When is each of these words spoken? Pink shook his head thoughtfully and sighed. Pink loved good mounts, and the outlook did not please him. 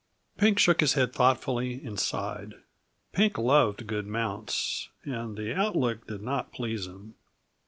Pink 0.35 0.57
shook 0.57 0.81
his 0.81 0.93
head 0.93 1.13
thoughtfully 1.13 1.75
and 1.85 1.99
sighed. 1.99 2.55
Pink 3.11 3.37
loved 3.37 3.85
good 3.85 4.07
mounts, 4.07 4.89
and 5.03 5.37
the 5.37 5.53
outlook 5.53 6.07
did 6.07 6.23
not 6.23 6.51
please 6.51 6.87
him. 6.87 7.13